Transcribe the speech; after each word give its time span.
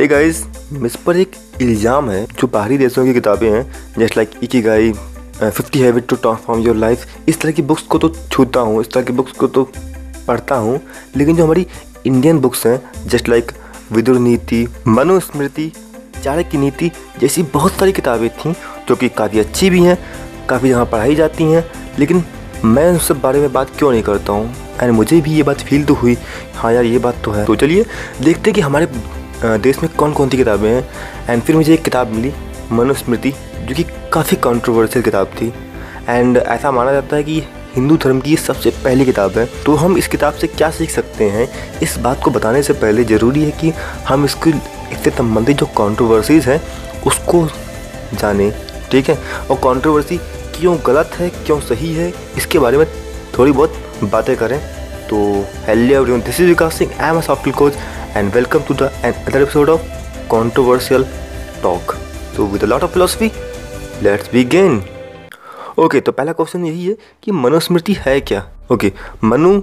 Hey 0.00 0.06
guys 0.08 0.42
miss 0.72 0.94
पर 0.96 1.16
एक 1.16 1.32
इल्ज़ाम 1.62 2.08
है, 2.10 2.24
जो 2.24 2.46
बाहरी 2.48 2.76
देशों 2.78 3.04
की 3.04 3.12
किताबें 3.14 3.48
हैं 3.48 3.94
just 3.98 4.16
like 4.16 4.30
Ikigai 4.62 4.92
fifty 4.92 5.80
habit 5.80 6.06
to 6.08 6.16
transform 6.16 6.60
your 6.62 6.76
life 6.76 7.28
इस 7.28 7.40
तरह 7.40 7.52
की 7.52 7.62
बुक्स 7.62 7.82
को 7.84 7.98
तो 7.98 8.08
छूता 8.32 8.60
हूँ, 8.60 8.80
इस 8.80 8.90
तरह 8.92 9.02
की 9.04 9.12
बुक्स 9.12 9.32
को 9.32 9.46
तो 9.46 9.64
पढ़ता 10.28 10.54
हूँ, 10.56 10.80
लेकिन 11.16 11.36
जो 11.36 11.44
हमारी 11.44 11.66
इंडियन 12.06 12.38
बुक्स 12.38 12.66
हैं 12.66 12.80
जस्ट 13.06 13.28
लाइक 13.28 13.52
विदुर 13.92 14.18
नीति, 14.18 14.66
मनुस्मृति, 14.88 15.70
चाणक्य 16.22 16.58
नीति, 16.58 16.90
जैसी 17.20 17.42
बहुत 17.52 17.72
सारी 17.72 17.92
किताबें 17.92 18.28
थीं, 18.30 18.54
जो 18.88 18.96
कि 18.96 19.08
काफ़ी 19.10 19.40
अच्छी 19.40 19.70
भी 19.70 19.82
हैं, 19.82 19.98
काफ़ी 20.48 20.68
जहाँ 20.68 20.86
पढ़ाई 20.86 21.14
जाती 21.14 21.52
हैं, 21.52 21.64
लेकिन 21.98 22.24
मैं 22.64 22.90
उस 22.92 23.08
सब 23.08 23.20
बारे 23.20 23.40
में 23.40 23.52
बात 23.52 23.76
क्यों 23.78 23.92
नहीं 23.92 24.02
करता 24.02 24.32
हूँ? 24.32 24.52
एंड 24.82 24.92
मुझे 24.92 25.20
भी 25.20 25.34
ये 25.34 25.42
बात 25.42 25.60
फील 25.60 25.84
तो 25.84 25.94
हुई। 25.94 26.16
हाँ 26.54 26.72
यार, 26.72 26.84
ये 26.84 26.98
बात 26.98 27.22
तो 27.24 27.30
है। 27.30 27.44
तो 27.46 27.54
चलिए, 27.56 27.84
देखते 28.22 28.52
कि 28.52 28.60
हमारे 28.60 28.86
देश 29.44 29.82
में 29.82 29.92
कौन 29.92 30.12
कौन 30.12 30.28
सी 30.28 30.36
किताबें 30.36 30.68
हैं? 30.68 30.88
एंड 31.30 31.42
फिर 31.42 31.56
मुझे 31.56 31.74
एक 31.74 31.82
किताब 31.82 32.08
मिली, 32.08 32.32
मनुस्मृति, 32.72 33.30
जो 33.60 33.74
कि 33.74 33.84
काफ़ी 34.12 34.36
कंट्रोवर्शियल 34.36 35.02
किताब 35.02 35.26
थी। 35.26 35.54
एंड 36.08 36.36
ऐसा 36.36 36.70
माना 36.70 36.92
जाता 36.92 37.16
है 37.16 37.22
कि 37.22 37.42
हिंदू 37.74 37.96
धर्म 37.96 38.20
की 38.20 38.36
सबसे 38.36 38.70
पहली 38.70 39.04
किताब 39.04 39.38
है। 39.38 39.48
तो 39.66 39.74
हम 39.74 39.96
इस 39.96 40.08
किताब 40.08 40.34
से 40.34 40.46
क्या 40.46 40.70
सीख 40.70 40.90
सकते 40.90 41.24
हैं? 41.24 41.48
इस 41.80 41.98
बात 41.98 42.22
को 42.24 42.30
बताने 42.30 42.62
से 42.62 42.72
पहले 42.72 43.04
ज़रूरी 43.04 43.44
है 43.44 43.50
कि 43.50 43.72
हम 44.08 44.24
इसकी 44.24 44.50
इससे 44.92 45.10
संबंधित 45.10 45.56
जो 45.56 45.66
कंट्रोवर्सीज़ 45.66 46.50
हैं, 46.50 46.60
उसको 47.06 47.46
जाने, 48.14 48.52
ठीक 48.90 49.08
है? 49.08 49.18
और 49.50 49.56
कंट्रोवर्सी 49.56 50.16
क्यों 50.58 50.78
गलत 50.86 51.10
है, 51.14 51.30
क्यों 51.30 51.60
सही 51.60 51.94
है, 51.94 52.12
इसके 52.36 52.58
बारे 52.58 52.78
में 52.78 52.86
थोड़ी 53.38 53.52
बहुत 53.52 53.74
बातें 54.04 54.36
करें। 54.36 54.79
तो 55.10 55.18
hello 55.66 55.94
everyone 55.94 56.20
this 56.20 56.40
is 56.40 56.48
Vikas 56.48 56.74
Singh 56.74 56.92
I 57.00 57.10
am 57.10 57.16
a 57.16 57.20
software 57.20 57.56
coach 57.56 57.74
and 58.16 58.32
welcome 58.34 58.58
to 58.58 58.74
the 58.74 58.82
other 58.82 59.42
episode 59.42 59.68
of 59.68 59.80
controversial 60.32 61.04
talk 61.62 61.94
so 62.34 62.44
with 62.50 62.64
a 62.64 62.68
lot 62.70 62.84
of 62.86 62.92
philosophy 62.94 63.28
let's 64.02 64.28
begin. 64.34 64.78
Okay 65.78 66.00
तो 66.00 66.12
पहला 66.12 66.32
क्वेश्चन 66.32 66.64
यही 66.64 66.86
है 66.86 66.96
कि 67.22 67.32
मनुस्मृति 67.32 67.96
है 67.98 68.20
क्या? 68.20 68.46
ओके 68.72 68.90
okay, 68.90 69.24
मनु 69.24 69.62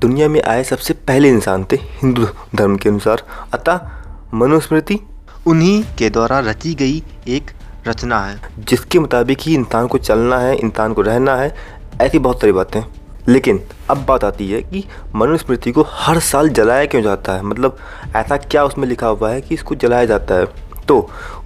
दुनिया 0.00 0.28
में 0.28 0.42
आए 0.42 0.64
सबसे 0.64 0.94
पहले 0.94 1.28
इंसान 1.28 1.64
थे 1.72 1.76
हिंदू 1.76 2.26
धर्म 2.54 2.76
के 2.76 2.88
अनुसार। 2.88 3.22
अतः 3.54 3.80
मनुस्मृति 4.34 5.00
उन्हीं 5.46 5.82
के 5.98 6.10
द्वारा 6.10 6.38
रची 6.40 6.74
गई 6.74 7.02
एक 7.28 7.50
रचना 7.88 8.20
है 8.20 8.40
जिसके 8.58 8.98
मुताबिक 8.98 9.38
ही 9.40 9.54
इंसान 9.54 9.86
को 9.86 9.98
चलना 9.98 10.38
है 10.38 10.56
इंसान 10.56 10.92
को 10.92 11.02
रहना 11.02 11.36
है 11.36 11.54
ऐसी 12.00 12.18
बहुत 12.18 12.40
सारी 12.40 12.52
बातें। 12.52 12.82
लेकिन 13.28 13.60
अब 13.90 14.04
बात 14.06 14.24
आती 14.24 14.50
है 14.50 14.62
कि 14.62 14.84
मनुस्मृति 15.14 15.72
को 15.72 15.84
हर 15.88 16.18
साल 16.20 16.48
जलाया 16.48 16.84
क्यों 16.84 17.02
जाता 17.02 17.32
है? 17.32 17.42
मतलब 17.42 17.78
ऐसा 18.16 18.36
क्या 18.36 18.64
उसमें 18.64 18.86
लिखा 18.88 19.06
हुआ 19.06 19.30
है 19.30 19.40
कि 19.40 19.54
इसको 19.54 19.74
जलाया 19.74 20.04
जाता 20.04 20.34
है? 20.34 20.46
तो 20.88 20.98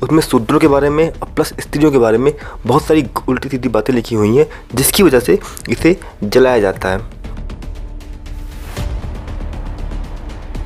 उसमें 0.03 0.21
शूद्रों 0.23 0.59
के 0.61 0.69
बारे 0.69 0.91
में 0.91 1.09
और 1.11 1.29
प्लस 1.37 1.53
स्त्रियों 1.61 1.91
के 1.93 1.99
बारे 1.99 2.19
में 2.19 2.33
बहुत 2.67 2.83
सारी 2.83 3.07
उल्टी 3.29 3.49
सीधी 3.49 3.69
बातें 3.69 3.95
लिखी 3.95 4.15
हुई 4.15 4.37
हैं, 4.37 4.47
जिसकी 4.75 5.03
वजह 5.03 5.21
से 5.21 5.39
इसे 5.69 5.97
जलाया 6.25 6.59
जाता 6.59 6.89
है। 6.89 6.99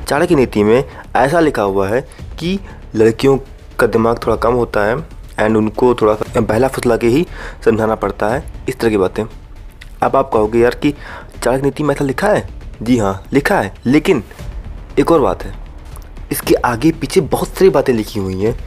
चाणक्य 0.05 0.35
नीति 0.35 0.63
में 0.63 0.83
ऐसा 1.15 1.39
लिखा 1.39 1.61
हुआ 1.61 1.87
है 1.89 2.01
कि 2.39 2.59
लड़कियों 2.95 3.37
का 3.79 3.87
दिमाग 3.87 4.19
थोड़ा 4.25 4.35
कम 4.35 4.53
होता 4.53 4.83
है 4.85 4.97
एंड 5.39 5.57
उनको 5.57 5.93
थोड़ा 5.95 6.13
सा 6.13 6.41
बहला 6.41 6.67
फुसला 6.67 6.97
के 6.97 7.07
ही 7.07 7.25
समझाना 7.65 7.95
पड़ता 7.95 8.27
है, 8.27 8.43
इस 8.69 8.79
तरह 8.79 8.89
की 8.89 8.97
बातें। 8.97 9.23
अब 10.03 10.15
आप 10.15 10.29
कहोगे, 10.33 10.59
यार, 10.59 10.75
कि 10.75 10.91
चाणक्य 11.43 11.61
नीति 11.61 11.83
में 11.83 11.93
ऐसा 11.95 12.05
लिखा 12.05 12.27
है? 12.27 12.47
जी 12.81 12.97
हाँ 12.97 13.23
लिखा 13.33 13.59
है। 13.59 13.73
लेकिन 13.85 14.23
एक 14.99 15.11
और 15.11 15.19
बात 15.21 15.43
है, 15.43 15.53
इसके 16.31 16.55
आगे 16.55 16.91
पीछे 16.91 17.21
बहुत 17.21 17.49
सारी 17.49 17.69
बातें 17.69 17.93
लिखी 17.93 18.19
हुई 18.19 18.41
हैं। 18.41 18.57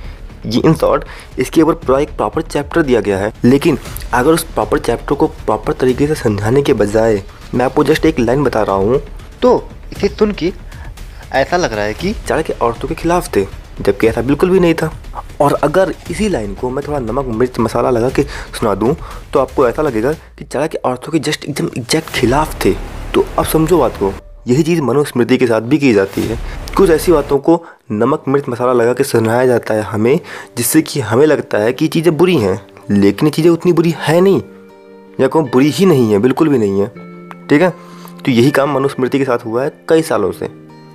ये 0.47 0.61
इन 0.61 0.75
शॉर्ट, 0.75 1.05
इसके 1.39 1.63
ऊपर 1.63 1.75
पूरा 1.77 1.99
एक 2.01 2.17
प्रॉपर 2.17 2.43
चैप्टर 2.43 2.83
दिया 2.83 3.01
गया 3.01 3.19
है। 3.19 3.33
लेकिन 3.45 3.79
अगर 4.15 4.33
उस 4.33 4.45
प्रॉपर 4.45 4.79
चैप्टर 4.79 5.15
को 5.15 5.27
प्रॉपर 5.27 5.73
तरीके 5.73 6.07
से 6.07 6.15
समझाने 6.15 6.63
के 6.63 6.73
बजाय 6.75 7.23
मैं 7.55 7.65
आपको 7.65 7.85
जस्ट 7.85 8.07
एक 8.07 8.19
लाइन 8.21 8.45
बता 8.45 8.63
रहा 8.63 8.77
हूँ 8.77 9.01
तो 9.43 9.69
इसे 9.93 10.09
सुन 10.09 10.33
के 10.33 10.53
ऐसा 11.33 11.57
लग 11.57 11.73
रहा 11.73 11.85
है 11.85 11.95
कि 11.95 12.13
चाणक्य 12.29 12.53
औरतों 12.53 12.89
के 12.89 12.95
खिलाफ 12.95 13.35
थे, 13.37 13.45
जबकि 13.81 14.07
ऐसा 14.09 14.23
बिल्कुल 14.23 14.51
भी 14.51 14.61
नहीं 14.61 14.75
था। 14.75 14.93
और 15.41 15.53
अगर 15.55 15.95
इसी 16.11 16.29
लाइन 16.29 16.55
को 16.55 16.71
मैं 16.71 16.87
थोड़ा 16.89 16.99
नमक, 16.99 17.27
मिर्च, 17.27 17.59
मसाला 17.59 17.91
लगा 17.91 18.09
के 18.11 18.23
सुना 18.23 18.75
दूँ 18.75 18.95
तो 19.33 19.41
आपको 19.41 19.69
ऐसा 19.69 19.83
लगेगा 19.83 20.13
कि 20.13 20.45
चाणक्य 20.45 20.79
औरतों 20.79 21.13
के 21.13 21.19
जस्ट 21.19 21.45
एकदम 21.45 21.69
एग्जैक्ट 21.79 22.11
खिलाफ 22.11 22.65
थे। 22.65 22.73
तो 23.15 23.25
अब 23.39 23.45
समझो 23.45 23.79
बात 23.79 23.97
को, 23.97 24.13
यही 24.49 24.63
चीज़ 24.63 24.81
मनुस्मृति 24.83 25.37
के 25.39 25.47
साथ 25.47 25.61
भी 25.61 25.79
की 25.79 25.93
जाती 25.93 26.23
है। 26.23 26.39
कुछ 26.77 26.91
ऐसी 26.91 27.13
बातों 27.13 27.39
को 27.39 27.65
नमक, 27.91 28.25
मिर्च, 28.29 28.49
मसाला 28.49 28.73
लगा 28.73 28.93
के 28.93 29.05
सुनाया 29.05 29.47
जाता 29.47 29.75
है 29.75 29.83
हमें, 29.83 30.21
जिससे 30.57 30.83
कि 30.83 31.01
हमें 31.01 31.27
लगता 31.27 31.59
है 31.59 31.73
कि 31.73 31.89
चीज़ें 31.89 32.17
बुरी 32.17 32.37
हैं, 32.37 32.61
लेकिन 32.91 33.29
ये 33.29 33.31
चीज़ें 33.31 33.51
उतनी 33.51 33.73
बुरी 33.73 33.95
है 33.99 34.21
नहीं, 34.21 34.43
या 35.21 35.29
कहूँ 35.29 35.51
बुरी 35.51 35.71
ही 35.71 35.87
नहीं 35.87 36.13
है, 36.13 36.19
बिल्कुल 36.19 36.49
भी 36.49 36.59
नहीं 36.59 36.81
है। 36.81 36.89
ठीक 37.47 37.63
है? 37.63 37.71
तो 38.25 38.31
यही 38.31 38.51
काम 38.51 38.73
मनुस्मृति 38.73 39.19
के 39.19 39.25
साथ 39.25 39.39
हुआ 39.47 39.65
है 39.65 39.73
कई 39.89 40.03
सालों 40.03 40.33
से। 40.33 40.47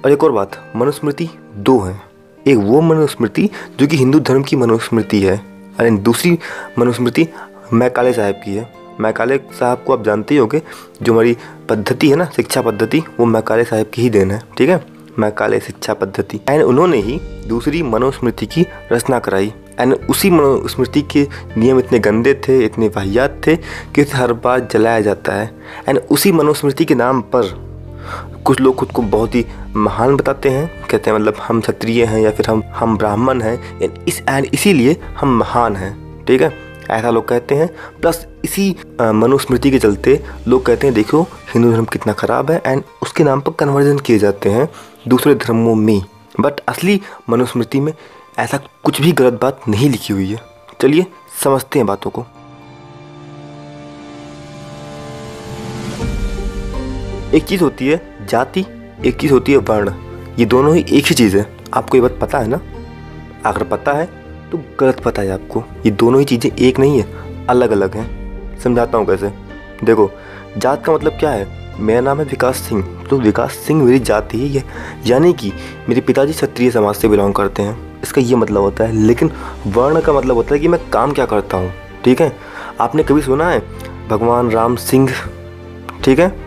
और 0.06 0.12
एक 0.12 0.24
और 0.24 0.32
बात, 0.32 0.74
मनुस्मृति 0.76 1.30
दो 1.56 1.80
हैं। 1.80 2.13
एक 2.48 2.58
वो 2.58 2.82
मनुस्मृति 2.82 3.50
जो 3.80 3.88
कि 3.88 3.98
हिंदू 3.98 4.20
धर्म 4.20 4.44
की 4.44 4.56
मनुस्मृति 4.56 5.22
है। 5.22 5.42
और 5.80 5.90
दूसरी 5.90 6.40
मनुस्मृति 6.80 7.28
मैकाले 7.74 8.14
साहब 8.14 8.36
की 8.46 8.56
है। 8.56 8.74
मैकाले 9.00 9.38
साहब 9.38 9.84
को 9.88 9.94
आप 9.94 10.04
जानते 10.04 10.34
ही 10.34 10.40
होंगे, 10.40 10.62
जो 11.02 11.14
हमारी 11.14 11.38
पद्धति 11.70 12.10
है 12.10 12.16
ना, 12.16 12.26
शिक्षा 12.26 12.62
पद्धति, 12.62 13.04
वो 13.20 13.26
मैकाले 13.26 13.64
साहब 13.64 13.86
की 13.94 14.02
ही 14.02 14.10
देन 14.10 14.32
है, 14.32 14.42
ठीक 14.58 14.70
है? 14.70 14.86
मैकाले 15.20 15.60
शिक्षा 15.60 15.94
पद्धति। 15.94 16.40
एंड 16.50 16.64
उन्होंने 16.64 16.98
ही 16.98 17.22
दूसरी 17.48 17.84
मनुस्मृति 17.84 18.46
की 18.46 18.66
रचना 18.92 19.20
कराई। 19.20 19.54
एंड 19.80 19.94
उसी 20.10 20.30
मनुस्मृति 20.30 21.02
के 21.02 21.28
नियम 21.58 21.80
इतने 21.80 22.00
गंदे 22.00 22.34
थे, 22.34 22.66
इतने 22.66 22.88
वाहियात 22.88 23.42
थे 23.48 23.56
कि 23.96 24.02
हर 24.02 24.34
बार 24.34 24.68
जलाया 24.72 25.02
जाता 25.02 25.34
है। 25.34 25.52
एंड 25.90 26.02
उसी 26.12 26.32
मनुस्मृति 26.32 26.86
के 26.86 26.96
नाम 26.96 27.22
पर 27.22 27.63
कुछ 28.46 28.60
लोग 28.60 28.76
खुद 28.76 28.92
को 28.92 29.02
बहुत 29.02 29.36
ही 29.36 29.46
महान 29.76 30.16
बताते 30.16 30.50
हैं। 30.50 30.88
कहते 30.88 31.10
हैं 31.10 31.18
मतलब 31.18 31.38
हम 31.38 31.62
क्षत्रिय 31.62 32.04
हैं 32.06 32.22
या 32.22 32.32
फिर 32.32 32.48
हम 32.50 32.64
हम 32.76 32.98
ब्राह्मण 32.98 33.42
हैं 33.42 33.80
इस, 34.06 34.22
एंड 34.30 34.48
इसीलिए 34.54 35.00
हम 35.20 35.38
महान 35.38 35.76
हैं। 35.76 36.26
ठीक 36.26 36.42
है? 36.42 36.54
ऐसा 36.90 37.10
लोग 37.10 37.28
कहते 37.28 37.56
हैं। 37.56 37.70
प्लस 38.02 38.26
इसी 38.46 38.76
मनुस्मृति 39.02 39.72
के 39.72 39.80
चलते 39.80 40.20
लोग 40.48 40.66
कहते 40.66 40.88
हैं, 40.88 40.94
देखो, 40.94 41.22
हिंदू 41.54 41.72
धर्म 41.72 41.86
कितना 41.86 42.14
ख़राब 42.14 42.52
है, 42.52 42.62
एंड 42.66 42.84
उसके 43.02 43.24
नाम 43.24 43.42
पर 43.42 43.52
कन्वर्जन 43.52 44.00
किए 44.00 44.18
जाते 44.20 44.50
हैं 44.50 44.70
दूसरे 45.08 45.36
धर्मों 45.36 45.76
में। 45.76 46.02
बट 46.40 46.60
असली 46.68 47.02
मनुस्मृति 47.30 47.80
में 47.80 47.94
ऐसा 48.40 48.60
कुछ 48.84 49.02
भी 49.02 49.12
गलत 49.12 49.34
बात 49.34 49.62
नहीं 49.68 49.90
लिखी 49.90 50.14
हुई 50.14 50.30
है। 50.32 50.40
चलिए, 50.82 51.06
समझते 51.44 51.80
हैं 51.80 51.86
बातों 51.86 52.12
को। 52.12 52.26
एक 57.34 57.44
चीज़ 57.44 57.62
होती 57.64 57.88
है 57.88 58.02
जाति, 58.30 58.66
एक 59.06 59.18
चीज़ 59.18 59.32
होती 59.34 59.52
है 59.52 59.58
वर्ण। 59.58 59.92
ये 60.40 60.46
दोनों 60.46 60.76
ही 60.76 60.82
एक 60.82 61.06
ही 61.06 61.16
चीज़ 61.16 61.38
है। 61.38 61.46
आपको 61.74 61.98
ये 61.98 62.02
बात 62.02 62.18
पता 62.22 62.40
है 62.40 62.48
ना? 62.48 62.60
अगर 63.46 63.64
पता 63.64 63.92
है 63.92 64.06
तो 64.52 64.60
गलत 64.80 65.00
पता 65.00 65.22
है 65.22 65.32
आपको। 65.32 65.64
ये 65.86 65.92
दोनों 65.92 66.20
ही 66.20 66.26
चीज़ें 66.26 66.52
एक 66.60 66.80
नहीं 66.80 67.02
है 67.02 67.06
अलग 67.50 67.72
अलग 67.72 67.96
हैं। 67.96 68.60
समझाता 68.60 68.98
हूँ 68.98 69.08
कैसे? 69.08 69.34
देखो, 69.84 70.12
जात 70.58 70.86
का 70.86 70.94
मतलब 70.94 71.12
क्या 71.12 71.30
है? 71.30 71.48
मेरा 71.80 72.02
नाम 72.02 72.20
है 72.20 72.26
विकास 72.26 72.58
सिंह। 72.58 72.84
तो 73.10 73.18
विकास 73.18 73.52
सिंह 73.52 73.84
मेरी 73.84 74.00
जाति 74.00 74.38
ही 74.38 74.50
है 74.50 74.64
यानी 75.06 75.34
कि 75.34 75.52
मेरे 75.90 76.02
पिताजी 76.02 76.34
क्षत्रिय 76.34 76.72
समाज 76.72 76.96
से 76.96 77.08
बिलोंग 77.08 77.34
करते 77.34 77.62
हैं। 77.62 78.02
इसका 78.02 78.22
ये 78.22 78.36
मतलब 78.36 78.62
होता 78.62 78.84
है। 78.84 78.96
लेकिन 78.96 79.32
वर्ण 79.68 80.02
का 80.02 80.14
मतलब 80.14 80.36
होता 80.36 80.56
है 80.56 80.60
कि 80.60 80.68
मैं 80.68 80.90
काम 80.90 81.12
क्या 81.12 81.26
करता 81.26 81.58
हूँ। 81.58 81.72
ठीक 82.06 82.22
है? 82.22 82.38
आपने 82.80 83.04
कभी 83.04 83.22
सुना 83.22 83.50
है? 83.50 83.64
भगवान 84.10 84.52
राम 84.52 84.76
सिंह। 84.76 85.10
ठीक 86.04 86.20
है? 86.20 86.43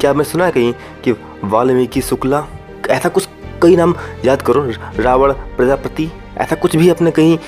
क्या 0.00 0.10
आपने 0.10 0.24
सुना 0.24 0.44
है 0.44 0.50
कहीं 0.50 0.72
कि 1.04 1.12
वाल्मीकि 1.44 2.00
शुक्ला, 2.00 2.46
ऐसा 2.90 3.08
कुछ 3.08 3.28
कई 3.62 3.76
नाम 3.76 3.94
याद 4.24 4.42
करो, 4.42 4.72
रावण 4.98 5.32
प्रजापति, 5.32 6.12
ऐसा 6.38 6.56
कुछ 6.56 6.76
भी 6.76 6.88
अपने 6.88 7.10
कहीं 7.10 7.38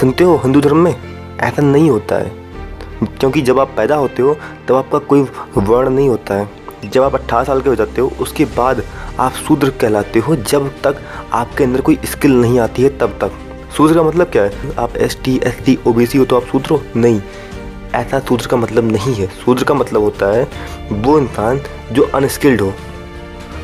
सुनते 0.00 0.24
हो 0.24 0.36
हिंदू 0.36 0.60
धर्म 0.60 0.76
में? 0.76 0.96
ऐसा 1.40 1.62
नहीं 1.62 1.90
होता 1.90 2.16
है। 2.16 2.32
क्योंकि 3.04 3.42
जब 3.42 3.60
आप 3.60 3.74
पैदा 3.76 3.96
होते 3.96 4.22
हो, 4.22 4.36
तब 4.68 4.74
आपका 4.74 4.98
कोई 4.98 5.26
वर्ण 5.58 5.90
नहीं 5.90 6.08
होता 6.08 6.34
है। 6.34 6.48
जब 6.84 7.02
आप 7.02 7.14
अट्ठारह 7.14 7.44
साल 7.44 7.60
के 7.60 7.68
हो 7.68 7.74
जाते 7.74 8.00
हो, 8.00 8.12
उसके 8.20 8.44
बाद 8.44 8.82
आप 9.20 9.32
शूद्र 9.32 9.70
कहलाते 9.70 10.18
हो। 10.18 10.36
जब 10.36 10.68
तक 10.68 10.96
आपके 11.32 11.64
अंदर 11.64 11.80
कोई 11.80 11.98
स्किल 12.04 12.32
नहीं 12.32 12.58
आती 12.60 12.82
है, 12.82 12.98
तब 12.98 13.08
तक। 13.08 13.32
शूद्र 13.76 13.94
का 13.94 14.02
मतलब 14.02 14.26
क्या 14.26 14.42
है? 14.42 14.52
आप 14.78 14.96
S 14.96 15.18
T 15.24 15.40
S 15.44 15.58
T 15.66 15.78
O 15.86 15.92
B 15.92 16.06
C 16.06 16.18
हो 16.18 16.24
तो 16.24 16.36
आप 16.36 16.42
शूद्र 16.42 16.70
हो? 16.70 16.82
नहीं। 16.96 17.22
ऐसा 17.94 18.20
शूद्र 18.20 18.46
का 18.46 18.56
मतलब 18.56 18.92
नहीं 18.92 19.14
है। 19.14 19.26
शूद्र 19.44 19.64
का 19.64 19.74
मतलब 19.74 20.02
होता 20.02 20.26
है, 20.26 20.48
वो 20.92 21.18
इंसान 21.18 21.60
जो 21.92 22.02
अनस्किल्ड 22.02 22.60
हो, 22.60 22.72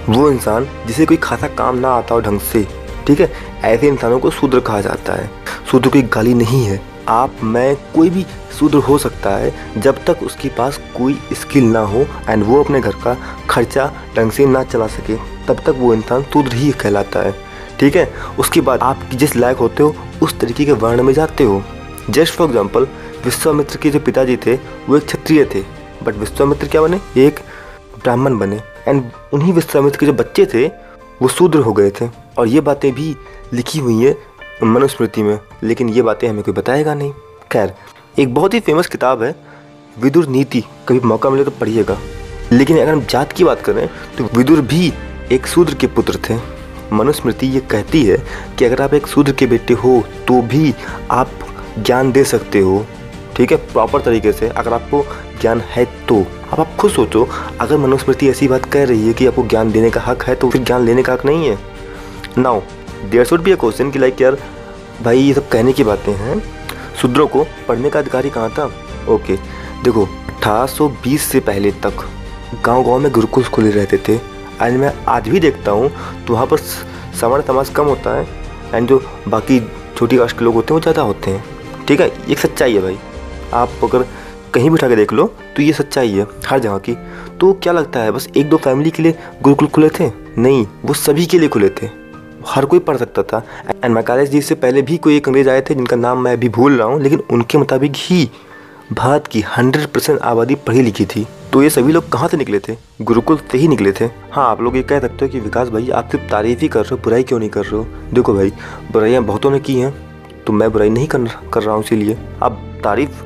वो 0.08 0.30
इंसान 0.30 0.66
जिसे 0.86 1.06
कोई 1.06 1.16
खासा 1.16 1.48
काम 1.48 1.78
ना 1.78 1.88
आता 1.88 2.14
हो 2.14 2.20
ढंग 2.20 2.40
से, 2.40 2.66
ठीक 3.06 3.20
है? 3.20 3.32
ऐसे 3.64 3.88
इंसानों 3.88 4.18
को 4.18 4.30
शूद्र 4.30 4.60
कहा 4.60 4.80
जाता 4.80 5.12
है। 5.12 5.30
शूद्र 5.70 5.88
कोई 5.88 6.02
गाली 6.02 6.34
नहीं 6.34 6.64
है। 6.64 6.80
आप, 7.08 7.34
मैं, 7.42 7.76
कोई 7.94 8.10
भी 8.10 8.26
शूद्र 8.58 8.78
हो 8.78 8.98
सकता 8.98 9.30
है, 9.30 9.52
जब 9.78 10.04
तक 10.04 10.22
उसके 10.22 10.48
पास 10.48 10.80
कोई 10.96 11.18
स्किल 11.32 11.64
ना 11.64 11.80
हो 11.80 12.06
एंड 12.28 12.44
वो 12.44 12.62
अपने 12.64 12.80
घर 12.80 12.92
का 12.92 13.16
खर्चा 13.50 13.92
ढंग 14.16 14.30
से 14.30 14.46
ना 14.46 14.62
चला 14.62 14.86
सके, 14.86 15.16
तब 15.46 15.62
तक 15.66 15.74
वो 15.78 15.94
इंसान 15.94 16.22
शूद्र 16.22 16.56
ही 16.56 16.70
कहलाता 16.72 17.20
है। 17.20 17.34
ठीक 17.80 17.96
है? 17.96 18.12
उसके 18.38 18.60
बाद 18.60 18.80
आप 18.80 19.00
जिस 19.14 19.36
लायक 19.36 19.56
होते 19.56 19.82
हो, 19.82 19.94
उस 20.22 20.38
तरीके 20.40 20.64
के 20.64 20.72
वर्ण 20.72 21.02
में 21.02 21.12
जाते 21.12 21.44
हो। 21.44 21.62
जस्ट 22.10 22.34
फॉर 22.34 22.48
एग्ज़ाम्पल 22.48 22.86
विश्वामित्र 23.24 23.76
के 23.76 23.90
जो 23.90 24.00
पिताजी 24.00 24.36
थे, 24.36 24.54
वो 24.88 24.96
एक 24.96 25.06
क्षत्रिय 25.06 25.44
थे। 25.44 25.62
बट 26.02 26.16
विश्वामित्र 26.16 26.68
क्या 26.68 26.82
बने? 26.82 27.00
एक 27.16 27.40
ब्राह्मण 28.02 28.38
बने। 28.38 28.60
एंड 28.88 29.04
उन्हीं 29.32 29.52
विश्वामित्र 29.52 29.98
के 29.98 30.06
जो 30.06 30.12
बच्चे 30.12 30.46
थे, 30.46 30.66
वो 31.22 31.28
शूद्र 31.28 31.58
हो 31.58 31.72
गए 31.72 31.90
थे। 31.90 32.08
और 32.38 32.48
ये 32.48 32.60
बातें 32.60 32.92
भी 32.92 33.14
लिखी 33.52 33.78
हुई 33.78 34.04
है 34.04 34.16
मनुस्मृति 34.62 35.22
में, 35.22 35.38
लेकिन 35.62 35.88
ये 35.88 36.02
बातें 36.02 36.28
हमें 36.28 36.42
कोई 36.42 36.54
बताएगा 36.54 36.94
नहीं। 36.94 37.12
खैर, 37.52 37.74
एक 38.18 38.34
बहुत 38.34 38.54
ही 38.54 38.60
फ़ेमस 38.60 38.86
किताब 38.86 39.22
है, 39.22 39.34
विदुर 40.00 40.26
नीति। 40.26 40.64
कभी 40.88 41.00
मौका 41.00 41.30
मिले 41.30 41.44
तो 41.44 41.50
पढ़िएगा। 41.50 41.98
लेकिन 42.52 42.78
अगर 42.78 42.92
हम 42.92 43.00
जात 43.00 43.32
की 43.32 43.44
बात 43.44 43.60
करें 43.60 43.88
तो 44.18 44.28
विदुर 44.36 44.60
भी 44.60 44.92
एक 45.32 45.46
शूद्र 45.46 45.74
के 45.74 45.86
पुत्र 45.86 46.18
थे। 46.30 46.38
मनुस्मृति 46.92 47.46
ये 47.46 47.60
कहती 47.60 48.04
है 48.04 48.16
कि 48.58 48.64
अगर 48.64 48.82
आप 48.82 48.94
एक 48.94 49.06
शूद्र 49.06 49.32
के 49.32 49.46
बेटे 49.46 49.74
हो 49.74 50.02
तो 50.28 50.40
भी 50.42 50.74
आप 51.10 51.30
ज्ञान 51.78 52.12
दे 52.12 52.24
सकते 52.24 52.60
हो। 52.60 52.84
ठीक 53.36 53.52
है? 53.52 53.56
प्रॉपर 53.72 54.00
तरीके 54.00 54.32
से 54.32 54.48
अगर 54.48 54.72
आपको 54.72 55.04
ज्ञान 55.40 55.60
है 55.66 55.84
तो। 56.08 56.16
अब 56.52 56.60
आप 56.60 56.74
खुद 56.76 56.90
सोचो, 56.90 57.28
अगर 57.60 57.76
मनुस्मृति 57.76 58.28
ऐसी 58.28 58.48
बात 58.48 58.64
कह 58.72 58.84
रही 58.84 59.06
है 59.06 59.12
कि 59.12 59.26
आपको 59.26 59.42
ज्ञान 59.44 59.70
देने 59.72 59.90
का 59.90 60.00
हक 60.00 60.22
है 60.22 60.34
तो 60.34 60.48
फिर 60.50 60.62
ज्ञान 60.62 60.84
लेने 60.84 61.02
का 61.02 61.12
हक 61.12 61.24
नहीं 61.26 61.48
है। 61.48 61.58
Now 62.38 62.60
there 63.04 63.24
should 63.24 63.42
be 63.42 63.52
a 63.52 63.56
question 63.56 63.90
कि 63.90 63.98
लाइक 63.98 64.20
यार, 64.20 64.36
भाई 65.02 65.18
ये 65.18 65.32
सब 65.34 65.48
कहने 65.48 65.72
की 65.72 65.84
बातें 65.84 66.12
हैं। 66.14 66.40
शूद्रों 67.00 67.26
को, 67.26 67.44
पढ़ने 67.68 67.90
का 67.90 67.98
अधिकारी 67.98 68.30
कहाँ 68.30 68.50
था? 68.50 68.70
ओके 69.08 69.36
देखो 69.84 70.04
1820 70.36 71.22
से 71.22 71.40
पहले 71.40 71.70
तक 71.82 72.04
गाँव 72.64 72.82
गाँव 72.84 72.98
में 72.98 73.10
गुरुकुल 73.12 73.44
खुले 73.44 73.70
रहते 73.70 73.98
थे। 74.08 74.14
एंड 74.62 74.78
मैं 74.80 74.92
आज 75.08 75.28
भी 75.28 75.40
देखता 75.40 75.70
हूँ 75.70 75.90
तो 76.26 76.32
वहाँ 76.32 76.46
पर 76.46 76.58
सामान्य 76.58 77.46
समाज 77.46 77.68
कम 77.70 77.84
होता 77.84 78.16
है। 78.16 78.26
एंड 78.74 78.88
जो 78.88 79.02
बाकी 79.28 79.60
छोटी 79.96 80.16
कास्ट 80.16 80.38
के 80.38 80.44
लोग 80.44 80.54
होते 80.54 80.74
हैं, 80.74 80.78
वो 80.78 80.82
ज़्यादा 80.82 81.02
होते 81.02 81.30
हैं। 81.30 81.44
ठीक 81.86 82.00
है? 82.00 82.10
एक 82.30 82.38
सच्चाई 82.38 82.74
है 82.74 82.82
भाई। 82.82 82.98
आप 83.54 83.70
अगर 83.84 84.06
कहीं 84.54 84.70
भी 84.70 84.74
उठा 84.74 84.88
के 84.88 84.96
देख 84.96 85.12
लो 85.12 85.26
तो 85.56 85.62
ये 85.62 85.72
सच्चाई 85.72 86.10
है, 86.10 86.26
हर 86.46 86.58
जगह 86.58 86.78
की। 86.78 86.94
तो 87.40 87.52
क्या 87.52 87.72
लगता 87.72 88.00
है, 88.00 88.10
बस 88.10 88.28
एक 88.36 88.48
दो 88.48 88.56
फैमिली 88.56 88.90
के 88.90 89.02
लिए 89.02 89.14
गुरुकुल 89.42 89.68
खुले 89.68 89.88
थे? 89.90 90.10
नहीं, 90.38 90.66
वो 90.84 90.94
सभी 90.94 91.26
के 91.26 91.38
लिए 91.38 91.48
खुले 91.48 91.68
थे। 91.72 91.88
हर 92.46 92.64
कोई 92.64 92.78
पढ़ 92.78 92.96
सकता 92.96 93.22
था। 93.22 93.42
एंड 93.84 93.94
मैकालेज 93.94 94.30
जी 94.30 94.40
से 94.40 94.54
पहले 94.54 94.82
भी 94.82 94.96
कोई 94.96 95.16
एक 95.16 95.28
अंग्रेज़ 95.28 95.48
आए 95.50 95.60
थे, 95.60 95.74
जिनका 95.74 95.96
नाम 95.96 96.22
मैं 96.22 96.32
अभी 96.32 96.48
भूल 96.48 96.78
रहा 96.78 96.86
हूँ, 96.88 97.00
लेकिन 97.02 97.22
उनके 97.30 97.58
मुताबिक 97.58 97.92
ही 97.96 98.28
भारत 98.92 99.26
की 99.26 99.40
हंड्रेड 99.48 99.86
परसेंट 99.86 100.18
आबादी 100.20 100.54
पढ़ी 100.66 100.82
लिखी 100.82 101.04
थी। 101.06 101.26
तो 101.52 101.62
ये 101.62 101.70
सभी 101.70 101.92
लोग 101.92 102.08
कहाँ 102.10 102.28
से 102.28 102.36
निकले 102.36 102.58
थे? 102.58 102.76
गुरुकुल 103.02 103.36
से 103.52 103.58
ही 103.58 103.68
निकले 103.68 103.92
थे। 103.92 104.04
हाँ 104.32 104.48
आप 104.50 104.60
लोग 104.62 104.76
ये 104.76 104.82
कह 104.82 105.00
सकते 105.00 105.24
हो 105.24 105.30
कि 105.30 105.40
विकास 105.40 105.68
भाई, 105.68 105.88
आप 105.90 106.10
सिर्फ़ 106.10 106.30
तारीफ़ 106.30 106.60
ही 106.60 106.68
कर 106.68 106.80
रहे 106.80 106.90
हो, 106.90 106.96
बुराई 106.96 107.22
क्यों 107.22 107.38
नहीं 107.38 107.50
कर 107.50 107.64
रहे 107.64 107.76
हो? 107.76 107.86
देखो 108.12 108.34
भाई, 108.34 108.52
बुराइयाँ 108.92 109.22
बहुतों 109.24 109.50
ने 109.50 109.60
की 109.60 109.78
हैं 109.80 109.94
तो 110.46 110.52
मैं 110.52 110.70
बुराई 110.72 110.90
नहीं 110.90 111.06
कर 111.06 111.28
कर 111.52 111.62
रहा 111.62 111.74
हूँ 111.74 111.84
इसीलिए। 111.84 112.16
आप 112.42 112.62
तारीफ़ 112.84 113.22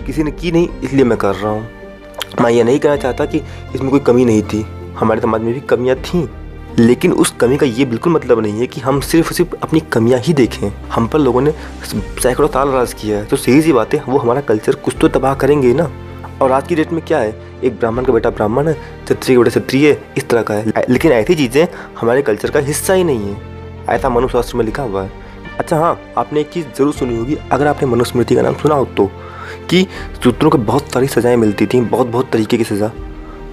किसी 0.00 0.22
ने 0.22 0.30
की 0.30 0.52
नहीं, 0.52 0.68
इसलिए 0.84 1.04
मैं 1.04 1.18
कर 1.18 1.34
रहा 1.34 1.50
हूँ। 1.50 1.68
मैं 2.40 2.50
ये 2.50 2.64
नहीं 2.64 2.78
कहना 2.78 2.96
चाहता 2.96 3.24
कि 3.24 3.40
इसमें 3.74 3.90
कोई 3.90 4.00
कमी 4.00 4.24
नहीं 4.24 4.42
थी। 4.42 4.64
हमारे 4.98 5.20
समाज 5.20 5.40
में 5.40 5.52
भी 5.54 5.60
कमियाँ 5.60 5.96
थीं, 5.98 6.26
लेकिन 6.78 7.12
उस 7.12 7.30
कमी 7.30 7.56
का 7.56 7.66
ये 7.66 7.84
बिल्कुल 7.84 8.12
मतलब 8.12 8.40
नहीं 8.40 8.60
है 8.60 8.66
कि 8.66 8.80
हम 8.80 9.00
सिर्फ़ 9.00 9.32
सिर्फ़ 9.32 9.54
अपनी 9.56 9.80
कमियाँ 9.92 10.20
ही 10.20 10.32
देखें। 10.34 10.68
हम 10.90 11.06
पर 11.06 11.18
लोगों 11.18 11.40
ने 11.40 11.52
सैकड़ों 11.84 12.48
साल 12.48 12.68
राज 12.68 12.92
किया 12.92 13.18
है। 13.18 13.26
तो 13.26 13.36
सही 13.36 13.62
सी 13.62 13.72
बात 13.72 13.94
है, 13.94 14.02
वो 14.08 14.18
हमारा 14.18 14.40
कल्चर 14.40 14.74
कुछ 14.74 14.96
तो 15.00 15.08
तबाह 15.08 15.34
करेंगे 15.34 15.72
ना। 15.74 15.90
और 16.42 16.52
आज 16.52 16.66
की 16.68 16.74
डेट 16.74 16.92
में 16.92 17.04
क्या 17.04 17.18
है? 17.18 17.34
एक 17.64 17.78
ब्राह्मण 17.78 18.04
का 18.04 18.12
बेटा 18.12 18.30
ब्राह्मण 18.30 18.68
है, 18.68 18.74
क्षत्रिय 19.04 19.36
का 19.36 19.42
बेटा 19.42 19.50
क्षत्रिय 19.50 19.90
इस 20.16 20.28
तरह 20.28 20.42
का 20.42 20.54
है। 20.54 20.84
लेकिन 20.88 21.12
ऐसी 21.12 21.34
चीज़ें 21.34 21.66
हमारे 22.00 22.22
कल्चर 22.22 22.50
का 22.50 22.60
हिस्सा 22.60 22.94
ही 22.94 23.04
नहीं 23.04 23.32
है। 23.32 23.36
ऐसा 23.88 24.08
मनुशास्त्र 24.08 24.56
में 24.58 24.64
लिखा 24.64 24.82
हुआ 24.82 25.02
है। 25.02 25.10
अच्छा 25.58 25.78
हाँ 25.78 25.98
आपने 26.18 26.40
एक 26.40 26.50
चीज़ 26.50 26.66
ज़रूर 26.76 26.92
सुनी 26.94 27.16
होगी। 27.16 27.36
अगर 27.52 27.66
आपने 27.66 27.88
मनुस्मृति 27.88 28.34
का 28.34 28.42
नाम 28.42 28.54
सुना 28.54 28.74
हो 28.74 28.84
तो। 28.96 29.10
कि 29.70 29.86
सूत्रों 30.24 30.50
को 30.50 30.58
बहुत 30.60 30.92
सारी 30.92 31.06
सज़ाएँ 31.08 31.36
मिलती 31.36 31.66
थी, 31.66 31.80
बहुत 31.80 32.06
बहुत 32.06 32.30
तरीके 32.32 32.58
की 32.58 32.64
सज़ा। 32.64 32.90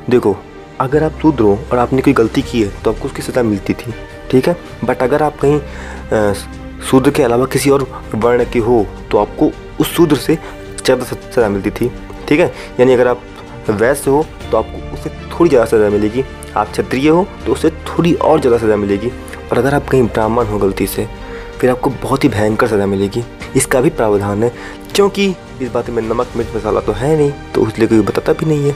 देखो, 0.10 0.36
अगर 0.82 1.04
आप 1.04 1.20
शूद्र 1.22 1.44
हो 1.44 1.58
और 1.72 1.78
आपने 1.78 2.02
कोई 2.02 2.14
गलती 2.14 2.42
की 2.42 2.62
है 2.62 2.72
तो 2.84 2.92
आपको 2.92 3.06
उसकी 3.06 3.22
सज़ा 3.22 3.44
मिलती 3.44 3.74
थी, 3.74 3.94
ठीक 4.32 4.48
है? 4.48 4.56
बट 4.86 5.02
अगर 5.04 5.24
आप 5.24 5.38
कहीं 5.44 6.34
शूद्र 6.82 7.12
के 7.12 7.24
अलावा 7.24 7.46
किसी 7.48 7.70
और 7.70 7.88
वर्ण 8.16 8.46
के 8.54 8.60
हो 8.60 8.86
तो 9.12 9.18
आपको 9.18 9.52
उस 9.80 9.96
शूद्र 9.96 10.16
से 10.18 10.36
ज़्यादा 10.36 11.04
सज़ा 11.06 11.50
मिलती 11.50 11.70
थी, 11.72 11.92
ठीक 12.28 12.40
है? 12.40 12.52
यानी 12.80 12.94
अगर 12.94 13.08
आप 13.08 13.22
वैश्य 13.70 14.12
हो 14.12 14.26
तो 14.52 14.58
आपको 14.58 14.94
उससे 14.96 15.10
थोड़ी 15.10 15.50
ज़्यादा 15.50 15.66
सज़ा 15.68 15.90
मिलेगी। 15.90 16.24
आप 16.56 16.72
क्षत्रिय 16.72 17.10
हो 17.10 17.26
तो 17.46 17.52
उससे 17.54 17.70
थोड़ी 17.88 18.14
और 18.16 18.40
ज़्यादा 18.42 18.58
सज़ा 18.58 18.76
मिलेगी। 18.76 19.12
और 19.52 19.58
अगर 19.58 19.74
आप 19.74 19.88
कहीं 19.90 20.04
ब्राह्मण 20.04 20.46
हो 20.46 20.58
गलती 20.60 20.88
से 20.88 21.08
फिर 21.60 21.70
आपको 21.70 21.90
बहुत 22.02 22.24
ही 22.24 22.30
भयंकर 22.30 22.68
सज़ा 22.68 22.86
मिलेगी। 22.86 23.24
इसका 23.56 23.82
भी 23.82 23.90
प्रावधान 23.92 24.44
है, 24.44 24.52
क्योंकि 24.96 25.28
इस 25.62 25.72
बात 25.72 25.90
में 25.90 26.02
नमक, 26.04 26.28
मिर्च, 26.38 26.56
मसाला 26.56 26.80
तो 26.80 26.92
है 26.94 27.16
नहीं 27.18 27.32
तो 27.54 27.68
इसलिए 27.68 27.88
कोई 27.88 28.00
बताता 28.02 28.34
भी 28.34 28.46
नहीं 28.46 28.68
है। 28.68 28.76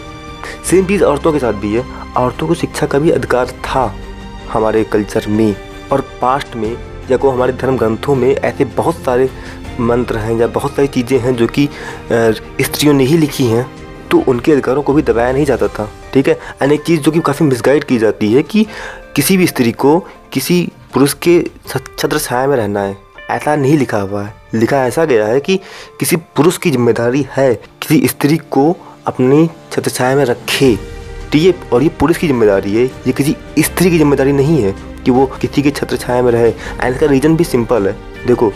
सेम 0.69 0.85
चीज़ 0.85 1.03
औरतों 1.03 1.33
के 1.33 1.39
साथ 1.39 1.53
भी 1.55 1.73
है। 1.73 1.83
औरतों 2.17 2.47
को 2.47 2.53
शिक्षा 2.55 2.85
का 2.87 2.99
भी 2.99 3.11
अधिकार 3.11 3.51
था 3.65 3.93
हमारे 4.49 4.83
कल्चर 4.83 5.27
में 5.29 5.55
और 5.91 6.01
पास्ट 6.21 6.55
में, 6.55 6.75
या 7.11 7.17
को 7.17 7.29
हमारे 7.29 7.53
धर्म 7.53 7.77
ग्रंथों 7.77 8.15
में 8.15 8.29
ऐसे 8.29 8.65
बहुत 8.65 8.95
सारे 8.95 9.29
मंत्र 9.81 10.17
हैं, 10.17 10.39
या 10.39 10.47
बहुत 10.49 10.75
सारी 10.75 10.87
चीज़ें 10.89 11.17
हैं 11.19 11.35
जो 11.35 11.47
कि 11.49 11.67
स्त्रियों 12.11 12.93
ने 12.93 13.03
ही 13.03 13.17
लिखी 13.17 13.45
हैं 13.45 13.69
तो 14.11 14.19
उनके 14.27 14.51
अधिकारों 14.51 14.81
को 14.83 14.93
भी 14.93 15.01
दबाया 15.01 15.31
नहीं 15.31 15.45
जाता 15.45 15.67
था। 15.67 15.89
ठीक 16.13 16.27
है? 16.27 16.37
एक 16.63 16.81
चीज़ 16.83 17.01
जो 17.01 17.11
कि 17.11 17.19
काफ़ी 17.19 17.45
मिसगाइड 17.45 17.83
की 17.83 17.97
जाती 17.97 18.31
है 18.33 18.43
कि 18.43 18.65
किसी 19.15 19.37
भी 19.37 19.47
स्त्री 19.47 19.71
को 19.73 19.99
किसी 20.33 20.67
पुरुष 20.93 21.13
के 21.23 21.39
छत्र 21.67 22.17
छाया 22.19 22.47
में 22.47 22.55
रहना 22.57 22.79
है। 22.79 22.97
ऐसा 23.29 23.55
नहीं 23.55 23.77
लिखा 23.77 23.99
हुआ 23.99 24.23
है। 24.23 24.33
लिखा 24.53 24.77
ऐसा 24.85 25.05
गया 25.05 25.25
है 25.27 25.39
कि 25.39 25.57
किसी 25.99 26.15
पुरुष 26.35 26.57
की 26.57 26.71
ज़िम्मेदारी 26.71 27.25
है 27.31 27.53
किसी 27.55 28.07
स्त्री 28.07 28.37
को 28.51 28.75
अपनी 29.07 29.49
छत्र 29.71 29.89
छाया 29.89 30.15
में 30.15 30.23
रखे। 30.25 30.75
तो 31.31 31.37
ये 31.37 31.53
और 31.73 31.83
ये 31.83 31.89
पुरुष 31.99 32.17
की 32.17 32.27
ज़िम्मेदारी 32.27 32.75
है। 32.75 32.85
ये 32.85 33.11
किसी 33.11 33.35
स्त्री 33.59 33.91
की 33.91 33.97
ज़िम्मेदारी 33.97 34.31
नहीं 34.33 34.61
है 34.63 34.75
कि 35.05 35.11
वो 35.11 35.25
किसी 35.41 35.61
की 35.63 35.71
छत्र 35.71 35.97
छाया 35.97 36.21
में 36.21 36.31
रहे। 36.31 36.49
एंड 36.49 36.93
इसका 36.93 37.07
रीज़न 37.07 37.35
भी 37.35 37.43
सिंपल 37.43 37.87
है। 37.87 37.95
देखो, 38.27 38.51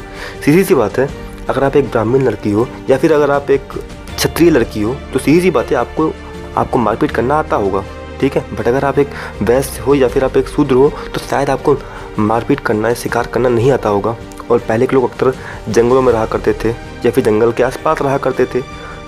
सीधी 0.45 0.63
सी 0.63 0.75
बात 0.75 0.97
है, 0.99 1.09
अगर 1.49 1.63
आप 1.63 1.75
एक 1.75 1.89
ब्राह्मण 1.91 2.21
लड़की 2.23 2.51
हो 2.51 2.67
या 2.89 2.97
फिर 2.97 3.13
अगर 3.13 3.31
आप 3.31 3.51
एक 3.51 3.73
क्षत्रिय 4.15 4.49
लड़की 4.49 4.81
हो 4.81 4.95
तो 5.13 5.19
सीधी 5.19 5.41
सी 5.41 5.51
बात 5.51 5.71
है, 5.71 5.75
आपको 5.77 6.13
आपको 6.57 6.79
मारपीट 6.79 7.11
करना 7.11 7.35
आता 7.35 7.55
होगा। 7.55 7.83
ठीक 8.19 8.35
है? 8.35 8.41
बट 8.55 8.67
अगर 8.67 8.85
आप 8.85 8.99
एक 8.99 9.09
वैश्य 9.41 9.81
हो 9.81 9.95
या 9.95 10.07
फिर 10.07 10.23
आप 10.23 10.37
एक 10.37 10.47
शूद्र 10.47 10.75
हो 10.75 10.89
तो 11.13 11.19
शायद 11.21 11.49
आपको 11.49 11.73
मारपीट 12.19 12.59
करना 12.59 12.87
या 12.87 12.93
शिकार 12.93 13.27
करना 13.27 13.49
नहीं 13.49 13.71
आता 13.71 13.89
होगा। 13.89 14.15
और 14.51 14.59
पहले 14.59 14.87
के 14.87 14.95
लोग 14.95 15.11
अक्सर 15.11 15.33
जंगलों 15.69 16.01
में 16.01 16.11
रहा 16.13 16.25
करते 16.25 16.53
थे, 16.53 16.69
या 16.69 17.11
फिर 17.11 17.23
जंगल 17.23 17.51
के 17.51 17.63
आसपास 17.63 18.01
रहा 18.01 18.17
करते 18.17 18.45
थे। 18.45 18.61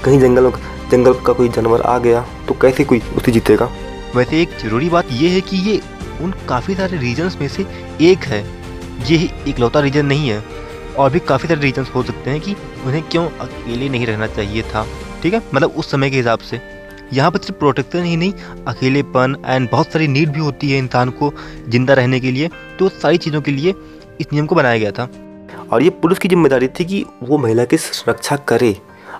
कहीं 0.03 0.19
जंगलों 0.19 0.51
जंगल 0.91 1.13
का 1.13 1.33
कोई 1.33 1.49
जानवर 1.49 1.81
आ 1.81 1.97
गया 1.97 2.25
तो 2.47 2.53
कैसे 2.53 2.83
कोई 2.83 3.01
उसे 3.17 3.31
जीतेगा? 3.31 3.69
वैसे 4.15 4.41
एक 4.41 4.57
ज़रूरी 4.59 4.89
बात 4.89 5.11
यह 5.11 5.31
है 5.31 5.41
कि 5.41 5.57
ये 5.57 5.81
उन 6.21 6.33
काफ़ी 6.49 6.75
सारे 6.75 6.97
रीजन्स 6.97 7.37
में 7.41 7.47
से 7.47 7.65
एक 8.01 8.25
है। 8.25 8.45
ये 9.11 9.17
इकलौता 9.47 9.79
रीजन 9.79 10.05
नहीं 10.05 10.29
है। 10.29 10.43
और 10.97 11.09
भी 11.09 11.19
काफ़ी 11.19 11.47
सारे 11.47 11.59
रीजन्स 11.61 11.89
हो 11.95 12.03
सकते 12.03 12.29
हैं 12.29 12.39
कि 12.41 12.55
उन्हें 12.85 13.03
क्यों 13.03 13.25
अकेले 13.41 13.89
नहीं 13.89 14.05
रहना 14.05 14.27
चाहिए 14.27 14.61
था। 14.63 14.85
ठीक 15.23 15.33
है? 15.33 15.41
मतलब 15.53 15.73
उस 15.77 15.91
समय 15.91 16.09
के 16.09 16.17
हिसाब 16.17 16.39
से। 16.39 16.61
यहाँ 17.13 17.31
पर 17.31 17.39
सिर्फ़ 17.39 17.59
प्रोटेक्शन 17.59 18.03
ही 18.03 18.15
नहीं, 18.17 18.33
अकेलेपन 18.67 19.35
एंड 19.45 19.69
बहुत 19.71 19.91
सारी 19.93 20.07
नीड 20.07 20.31
भी 20.31 20.39
होती 20.39 20.71
है 20.71 20.77
इंसान 20.77 21.09
को 21.11 21.31
ज़िंदा 21.69 21.93
रहने 21.93 22.19
के 22.19 22.31
लिए 22.31 22.49
तो 22.79 22.89
सारी 22.91 23.17
चीज़ों 23.17 23.41
के 23.41 23.51
लिए 23.51 23.73
इस 24.21 24.33
नियम 24.33 24.45
को 24.45 24.55
बनाया 24.55 24.77
गया 24.77 24.91
था। 24.91 25.09
और 25.71 25.83
ये 25.83 25.89
पुरुष 25.91 26.19
की 26.19 26.27
ज़िम्मेदारी 26.27 26.67
थी 26.69 26.85
कि 26.85 27.05
वो 27.23 27.37
महिला 27.37 27.65
की 27.65 27.77
सुरक्षा 27.77 28.35
करे। 28.47 28.75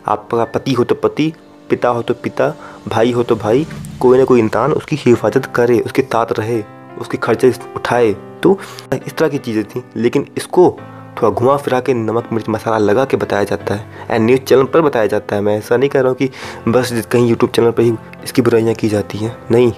आपका 0.07 0.43
पति 0.45 0.73
हो 0.73 0.83
तो 0.83 0.95
पति, 0.95 1.31
पिता 1.69 1.89
हो 1.89 2.01
तो 2.01 2.13
पिता, 2.13 2.49
भाई 2.87 3.11
हो 3.11 3.23
तो 3.23 3.35
भाई, 3.35 3.65
कोई 3.99 4.17
ना 4.17 4.23
कोई 4.25 4.39
इंसान 4.39 4.71
उसकी 4.73 4.95
हिफाजत 4.97 5.45
करे, 5.55 5.79
उसके 5.79 6.01
साथ 6.03 6.31
रहे, 6.39 6.61
उसके 7.01 7.17
खर्चे 7.17 7.53
उठाए 7.75 8.13
तो 8.43 8.57
इस 8.95 9.15
तरह 9.17 9.29
की 9.29 9.37
चीज़ें 9.37 9.63
थी। 9.65 9.83
लेकिन 9.95 10.27
इसको 10.37 10.69
थोड़ा 11.17 11.29
घुमा 11.29 11.55
फिरा 11.57 11.79
के 11.79 11.93
नमक 11.93 12.29
मिर्च 12.33 12.49
मसाला 12.49 12.77
लगा 12.77 13.05
के 13.05 13.17
बताया 13.17 13.43
जाता 13.43 13.75
है। 13.75 13.85
एंड 14.11 14.25
न्यूज़ 14.25 14.41
चैनल 14.41 14.63
पर 14.63 14.81
बताया 14.81 15.05
जाता 15.05 15.35
है। 15.35 15.41
मैं 15.41 15.57
ऐसा 15.57 15.77
नहीं 15.77 15.89
कह 15.89 15.99
रहा 15.99 16.09
हूँ 16.09 16.17
कि 16.17 16.29
बस 16.67 16.91
कहीं 17.11 17.27
यूट्यूब 17.29 17.51
चैनल 17.51 17.71
पर 17.71 17.83
ही 17.83 17.93
इसकी 18.23 18.41
बुराइयाँ 18.41 18.73
की 18.73 18.89
जाती 18.89 19.17
हैं। 19.17 19.35
नहीं 19.51 19.71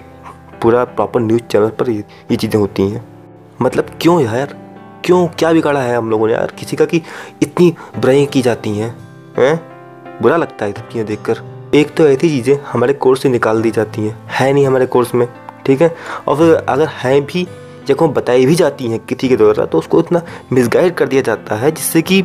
पूरा 0.61 0.83
प्रॉपर 0.85 1.19
न्यूज़ 1.19 1.41
चैनल 1.41 1.69
पर 1.69 1.89
ये, 1.89 2.03
ये 2.31 2.37
चीज़ें 2.37 2.59
होती 2.59 2.89
हैं। 2.89 3.05
मतलब 3.61 3.91
क्यों 4.01 4.21
यार? 4.21 4.55
क्यों? 5.05 5.27
क्या 5.27 5.51
बिगाड़ा 5.53 5.81
है 5.81 5.95
हम 5.97 6.09
लोगों 6.09 6.27
ने 6.27 6.33
यार? 6.33 6.51
किसी 6.59 6.77
का 6.77 6.85
कि 6.85 7.01
इतनी 7.41 7.73
बुराइयाँ 7.97 8.25
की 8.25 8.41
जाती 8.41 8.77
हैं। 8.77 8.95
हैं? 9.37 9.59
बुरा 10.21 10.37
लगता 10.37 10.65
है 10.65 10.71
सब 10.71 11.05
देख 11.05 11.21
कर 11.21 11.41
एक 11.75 11.93
तो 11.95 12.07
ऐसी 12.07 12.29
चीज़ें 12.29 12.59
हमारे 12.67 12.93
कोर्स 12.93 13.21
से 13.21 13.29
निकाल 13.29 13.61
दी 13.61 13.71
जाती 13.71 14.01
हैं। 14.01 14.17
है 14.29 14.51
नहीं 14.53 14.65
हमारे 14.67 14.85
कोर्स 14.85 15.13
में 15.15 15.27
ठीक 15.65 15.81
है? 15.81 15.95
और 16.27 16.37
फिर 16.37 16.53
अगर 16.53 16.87
हैं 16.93 17.21
भी 17.21 17.47
जब 17.89 18.13
बताई 18.13 18.45
भी 18.45 18.55
जाती 18.55 18.87
हैं 18.87 18.99
किसी 19.01 19.29
के 19.29 19.37
द्वारा 19.37 19.65
तो 19.65 19.77
उसको 19.77 19.99
इतना 19.99 20.21
मिसगाइड 20.53 20.93
कर 20.93 21.07
दिया 21.07 21.21
जाता 21.21 21.55
है 21.55 21.71
जिससे 21.71 22.01
कि 22.01 22.19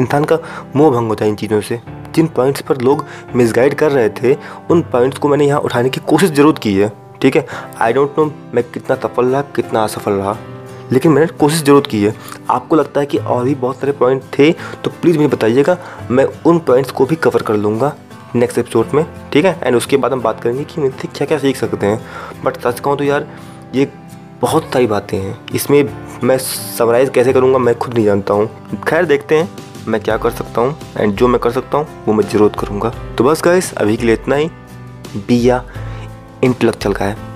इंसान 0.00 0.24
का 0.24 0.38
मोह 0.76 0.90
भंग 0.90 1.08
होता 1.08 1.24
है 1.24 1.30
इन 1.30 1.36
चीज़ों 1.36 1.60
से। 1.60 1.80
जिन 2.14 2.26
पॉइंट्स 2.26 2.60
पर 2.60 2.80
लोग 2.80 3.04
मिसगाइड 3.36 3.74
कर 3.74 3.90
रहे 3.92 4.08
थे, 4.12 4.36
उन 4.70 4.82
पॉइंट्स 4.82 5.18
को 5.18 5.28
मैंने 5.28 5.46
यहाँ 5.46 5.60
उठाने 5.60 5.88
की 5.88 6.00
कोशिश 6.02 6.30
ज़रूर 6.30 6.58
की 6.58 6.74
है, 6.74 6.92
ठीक 7.22 7.36
है? 7.36 7.46
आई 7.80 7.92
डोंट 7.92 8.18
नो 8.18 8.24
मैं 8.54 8.64
कितना 8.64 8.96
सफल 8.98 9.26
रहा, 9.26 9.42
कितना 9.56 9.82
असफल 9.84 10.12
रहा, 10.12 10.36
लेकिन 10.92 11.12
मैंने 11.12 11.26
कोशिश 11.34 11.62
ज़रूर 11.62 11.86
की 11.90 12.02
है। 12.02 12.14
आपको 12.50 12.76
लगता 12.76 13.00
है 13.00 13.06
कि 13.06 13.18
और 13.18 13.44
भी 13.44 13.54
बहुत 13.56 13.80
सारे 13.80 13.92
पॉइंट 13.94 14.22
थे 14.38 14.50
तो 14.52 14.90
प्लीज़ 14.92 15.16
मुझे 15.16 15.28
बताइएगा, 15.28 15.76
मैं 16.10 16.24
उन 16.46 16.58
पॉइंट्स 16.60 16.90
को 16.90 17.06
भी 17.06 17.16
कवर 17.16 17.42
कर 17.42 17.56
लूँगा 17.56 17.94
नेक्स्ट 18.34 18.58
एपिसोड 18.58 18.94
में, 18.94 19.04
ठीक 19.32 19.44
है? 19.44 19.58
एंड 19.62 19.76
उसके 19.76 19.96
बाद 19.96 20.12
हम 20.12 20.20
बात 20.22 20.40
करेंगे 20.40 20.64
कि 20.64 20.80
इनसे 20.82 21.08
क्या 21.08 21.26
क्या 21.26 21.38
सीख 21.38 21.56
सकते 21.56 21.86
हैं। 21.86 22.00
बट 22.44 22.60
सच 22.60 22.80
कहूँ 22.80 22.96
तो 22.96 23.04
यार, 23.04 23.26
ये 23.74 23.90
बहुत 24.40 24.72
सारी 24.72 24.86
बातें 24.86 25.16
हैं। 25.18 25.38
इसमें 25.54 25.82
मैं 26.24 26.36
समराइज़ 26.38 27.10
कैसे 27.10 27.32
करूँगा, 27.32 27.58
मैं 27.58 27.74
खुद 27.78 27.94
नहीं 27.94 28.04
जानता 28.04 28.34
हूँ। 28.34 28.82
खैर, 28.88 29.04
देखते 29.04 29.34
हैं 29.34 29.48
मैं 29.88 30.00
क्या 30.00 30.16
कर 30.16 30.30
सकता 30.30 30.60
हूँ 30.60 30.76
एंड 30.96 31.14
जो 31.14 31.28
मैं 31.28 31.40
कर 31.40 31.50
सकता 31.50 31.78
हूँ, 31.78 31.86
वो 32.06 32.12
मैं 32.12 32.28
ज़रूर 32.28 32.52
करूँगा। 32.60 32.92
तो 33.18 33.24
बस 33.24 33.42
गाइस 33.44 33.72
अभी 33.74 33.96
के 33.96 34.06
लिए 34.06 34.14
इतना 34.14 34.36
ही। 34.36 34.50
बिया 35.18 35.62
इंटलेक्चुअल 36.44 36.94
का 36.94 37.04
है 37.04 37.27